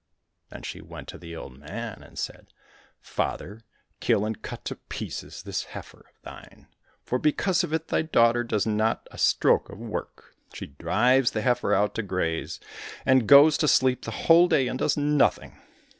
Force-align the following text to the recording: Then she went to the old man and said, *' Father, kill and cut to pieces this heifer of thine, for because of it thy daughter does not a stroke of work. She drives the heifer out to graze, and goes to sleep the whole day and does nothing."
Then 0.49 0.63
she 0.63 0.81
went 0.81 1.07
to 1.09 1.19
the 1.19 1.35
old 1.35 1.59
man 1.59 2.01
and 2.01 2.17
said, 2.17 2.47
*' 2.79 2.93
Father, 2.99 3.61
kill 3.99 4.25
and 4.25 4.41
cut 4.41 4.65
to 4.65 4.77
pieces 4.77 5.43
this 5.43 5.65
heifer 5.65 5.99
of 6.09 6.21
thine, 6.23 6.65
for 7.03 7.19
because 7.19 7.63
of 7.63 7.71
it 7.71 7.89
thy 7.89 8.01
daughter 8.01 8.43
does 8.43 8.65
not 8.65 9.07
a 9.11 9.19
stroke 9.19 9.69
of 9.69 9.77
work. 9.77 10.35
She 10.55 10.65
drives 10.65 11.29
the 11.29 11.41
heifer 11.43 11.75
out 11.75 11.93
to 11.93 12.01
graze, 12.01 12.59
and 13.05 13.27
goes 13.27 13.59
to 13.59 13.67
sleep 13.67 14.01
the 14.01 14.09
whole 14.25 14.47
day 14.47 14.67
and 14.67 14.79
does 14.79 14.97
nothing." 14.97 15.61